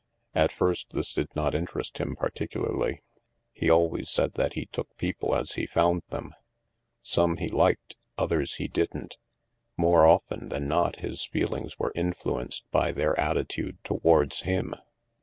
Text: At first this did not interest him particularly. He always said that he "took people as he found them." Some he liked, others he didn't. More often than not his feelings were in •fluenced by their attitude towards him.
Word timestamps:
At 0.33 0.51
first 0.51 0.93
this 0.95 1.13
did 1.13 1.27
not 1.35 1.53
interest 1.53 1.99
him 1.99 2.15
particularly. 2.15 3.03
He 3.53 3.69
always 3.69 4.09
said 4.09 4.33
that 4.33 4.53
he 4.53 4.65
"took 4.65 4.97
people 4.97 5.35
as 5.35 5.51
he 5.53 5.67
found 5.67 6.01
them." 6.09 6.33
Some 7.03 7.37
he 7.37 7.49
liked, 7.49 7.97
others 8.17 8.55
he 8.55 8.67
didn't. 8.67 9.17
More 9.77 10.07
often 10.07 10.49
than 10.49 10.67
not 10.67 11.01
his 11.01 11.23
feelings 11.27 11.77
were 11.77 11.91
in 11.91 12.13
•fluenced 12.13 12.63
by 12.71 12.91
their 12.91 13.15
attitude 13.19 13.77
towards 13.83 14.41
him. 14.41 14.73